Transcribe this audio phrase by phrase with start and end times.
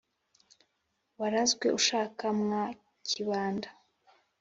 [1.19, 2.63] warazwe ushaka mwa
[3.07, 3.69] kibanda.